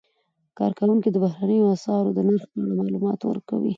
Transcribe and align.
کارکوونکي 0.59 1.09
د 1.11 1.17
بهرنیو 1.23 1.71
اسعارو 1.75 2.09
د 2.15 2.19
نرخ 2.27 2.43
په 2.51 2.57
اړه 2.61 2.73
معلومات 2.79 3.19
ورکوي. 3.23 3.69